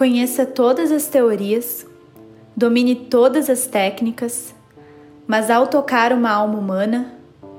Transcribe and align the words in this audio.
Conheça 0.00 0.46
todas 0.46 0.90
as 0.90 1.08
teorias, 1.08 1.86
domine 2.56 2.94
todas 2.94 3.50
as 3.50 3.66
técnicas, 3.66 4.54
mas 5.26 5.50
ao 5.50 5.66
tocar 5.66 6.10
uma 6.14 6.30
alma 6.30 6.58
humana, 6.58 7.12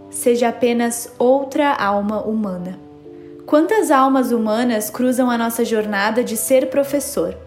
seja 0.10 0.50
apenas 0.50 1.14
outra 1.20 1.72
alma 1.72 2.20
humana. 2.20 2.80
Quantas 3.46 3.92
almas 3.92 4.32
humanas 4.32 4.90
cruzam 4.90 5.30
a 5.30 5.38
nossa 5.38 5.64
jornada 5.64 6.24
de 6.24 6.36
ser 6.36 6.72
professor? 6.72 7.38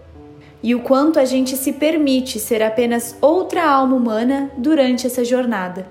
E 0.62 0.76
o 0.76 0.82
quanto 0.82 1.18
a 1.18 1.24
gente 1.24 1.56
se 1.56 1.72
permite 1.72 2.38
ser 2.38 2.62
apenas 2.62 3.16
outra 3.20 3.68
alma 3.68 3.96
humana 3.96 4.48
durante 4.56 5.08
essa 5.08 5.24
jornada? 5.24 5.88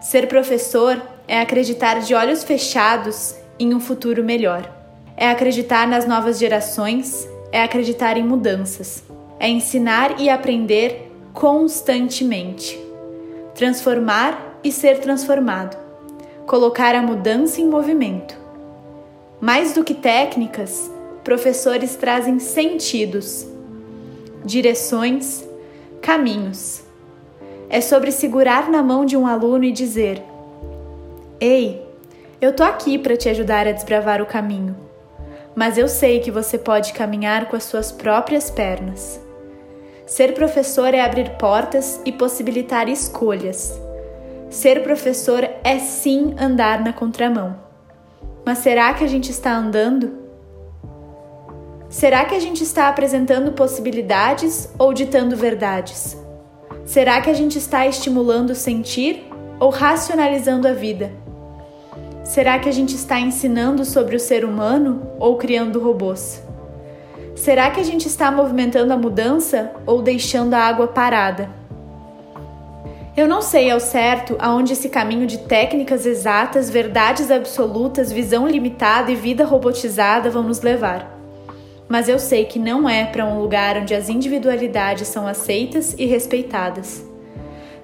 Ser 0.00 0.28
professor 0.28 0.98
é 1.28 1.42
acreditar 1.42 2.00
de 2.00 2.14
olhos 2.14 2.42
fechados 2.42 3.34
em 3.58 3.74
um 3.74 3.80
futuro 3.80 4.24
melhor. 4.24 4.66
É 5.14 5.28
acreditar 5.28 5.86
nas 5.86 6.08
novas 6.08 6.38
gerações, 6.38 7.28
é 7.54 7.62
acreditar 7.62 8.16
em 8.16 8.24
mudanças. 8.24 9.04
É 9.38 9.48
ensinar 9.48 10.20
e 10.20 10.28
aprender 10.28 11.08
constantemente. 11.32 12.76
Transformar 13.54 14.58
e 14.64 14.72
ser 14.72 14.98
transformado. 14.98 15.76
Colocar 16.46 16.96
a 16.96 17.00
mudança 17.00 17.60
em 17.60 17.68
movimento. 17.68 18.36
Mais 19.40 19.72
do 19.72 19.84
que 19.84 19.94
técnicas, 19.94 20.90
professores 21.22 21.94
trazem 21.94 22.40
sentidos, 22.40 23.46
direções, 24.44 25.48
caminhos. 26.02 26.82
É 27.70 27.80
sobre 27.80 28.10
segurar 28.10 28.68
na 28.68 28.82
mão 28.82 29.06
de 29.06 29.16
um 29.16 29.28
aluno 29.28 29.62
e 29.62 29.70
dizer: 29.70 30.20
Ei, 31.40 31.86
eu 32.40 32.52
tô 32.52 32.64
aqui 32.64 32.98
para 32.98 33.16
te 33.16 33.28
ajudar 33.28 33.68
a 33.68 33.72
desbravar 33.72 34.20
o 34.20 34.26
caminho, 34.26 34.76
mas 35.54 35.78
eu 35.78 35.88
sei 35.88 36.20
que 36.20 36.30
você 36.30 36.58
pode 36.58 36.92
caminhar 36.92 37.46
com 37.46 37.56
as 37.56 37.64
suas 37.64 37.92
próprias 37.92 38.50
pernas. 38.50 39.20
Ser 40.06 40.34
professor 40.34 40.92
é 40.92 41.00
abrir 41.00 41.30
portas 41.36 42.00
e 42.04 42.12
possibilitar 42.12 42.88
escolhas. 42.88 43.80
Ser 44.50 44.82
professor 44.82 45.48
é 45.62 45.78
sim 45.78 46.34
andar 46.38 46.82
na 46.82 46.92
contramão. 46.92 47.56
Mas 48.44 48.58
será 48.58 48.92
que 48.92 49.02
a 49.02 49.06
gente 49.06 49.30
está 49.30 49.56
andando? 49.56 50.24
Será 51.88 52.24
que 52.24 52.34
a 52.34 52.40
gente 52.40 52.62
está 52.62 52.88
apresentando 52.88 53.52
possibilidades 53.52 54.68
ou 54.78 54.92
ditando 54.92 55.36
verdades? 55.36 56.16
Será 56.84 57.20
que 57.22 57.30
a 57.30 57.34
gente 57.34 57.56
está 57.56 57.86
estimulando 57.86 58.50
o 58.50 58.54
sentir 58.54 59.24
ou 59.58 59.70
racionalizando 59.70 60.68
a 60.68 60.72
vida? 60.72 61.23
Será 62.24 62.58
que 62.58 62.70
a 62.70 62.72
gente 62.72 62.94
está 62.94 63.20
ensinando 63.20 63.84
sobre 63.84 64.16
o 64.16 64.20
ser 64.20 64.46
humano 64.46 65.06
ou 65.20 65.36
criando 65.36 65.78
robôs? 65.78 66.42
Será 67.36 67.70
que 67.70 67.78
a 67.78 67.84
gente 67.84 68.08
está 68.08 68.32
movimentando 68.32 68.94
a 68.94 68.96
mudança 68.96 69.70
ou 69.84 70.00
deixando 70.00 70.54
a 70.54 70.60
água 70.60 70.88
parada? 70.88 71.50
Eu 73.14 73.28
não 73.28 73.42
sei 73.42 73.70
ao 73.70 73.78
certo 73.78 74.36
aonde 74.38 74.72
esse 74.72 74.88
caminho 74.88 75.26
de 75.26 75.36
técnicas 75.40 76.06
exatas, 76.06 76.70
verdades 76.70 77.30
absolutas, 77.30 78.10
visão 78.10 78.48
limitada 78.48 79.12
e 79.12 79.14
vida 79.14 79.44
robotizada 79.44 80.30
vão 80.30 80.44
nos 80.44 80.62
levar. 80.62 81.20
Mas 81.86 82.08
eu 82.08 82.18
sei 82.18 82.46
que 82.46 82.58
não 82.58 82.88
é 82.88 83.04
para 83.04 83.26
um 83.26 83.38
lugar 83.38 83.76
onde 83.76 83.94
as 83.94 84.08
individualidades 84.08 85.08
são 85.08 85.26
aceitas 85.26 85.94
e 85.98 86.06
respeitadas, 86.06 87.04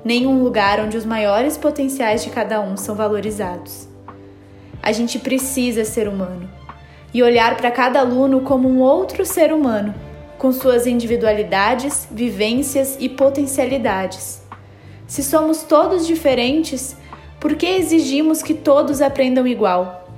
nem 0.03 0.27
um 0.27 0.43
lugar 0.43 0.81
onde 0.81 0.97
os 0.97 1.05
maiores 1.05 1.59
potenciais 1.59 2.25
de 2.25 2.31
cada 2.31 2.59
um 2.59 2.75
são 2.75 2.95
valorizados. 2.95 3.90
A 4.83 4.93
gente 4.93 5.19
precisa 5.19 5.85
ser 5.85 6.09
humano 6.09 6.49
e 7.13 7.23
olhar 7.23 7.57
para 7.57 7.71
cada 7.71 8.01
aluno 8.01 8.41
como 8.41 8.69
um 8.69 8.81
outro 8.81 9.25
ser 9.27 9.53
humano, 9.53 9.95
com 10.39 10.53
suas 10.53 10.87
individualidades, 10.87 12.07
vivências 12.11 12.97
e 13.01 13.09
potencialidades 13.09 14.41
se 15.11 15.25
somos 15.25 15.65
todos 15.65 16.07
diferentes, 16.07 16.97
por 17.41 17.57
que 17.57 17.67
exigimos 17.67 18.45
que 18.45 18.55
todos 18.55 19.03
aprendam 19.03 19.45
igual? 19.45 20.09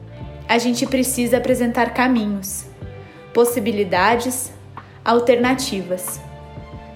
A 0.46 0.58
gente 0.58 0.84
precisa 0.84 1.38
apresentar 1.38 1.94
caminhos, 1.94 2.66
possibilidades, 3.32 4.52
alternativas. 5.02 6.20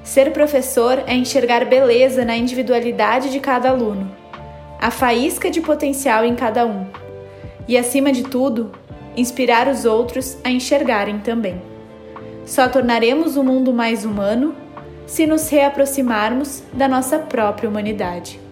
Ser 0.05 0.31
professor 0.31 1.05
é 1.07 1.15
enxergar 1.15 1.65
beleza 1.65 2.23
na 2.23 2.37
individualidade 2.37 3.31
de 3.31 3.41
cada 3.41 3.71
aluno, 3.71 4.15
a 4.79 4.91
faísca 4.91 5.51
de 5.51 5.63
potencial 5.63 6.23
em 6.23 6.35
cada 6.35 6.67
um, 6.67 6.85
e, 7.69 7.77
acima 7.77 8.13
de 8.13 8.25
tudo, 8.25 8.71
inspirar 9.17 9.69
os 9.69 9.85
outros 9.85 10.37
a 10.45 10.51
enxergarem 10.51 11.19
também. 11.19 11.61
Só 12.45 12.69
tornaremos 12.69 13.37
o 13.37 13.43
mundo 13.43 13.73
mais 13.73 14.05
humano 14.05 14.55
se 15.07 15.27
nos 15.27 15.49
reaproximarmos 15.49 16.63
da 16.73 16.87
nossa 16.89 17.19
própria 17.19 17.69
humanidade. 17.69 18.46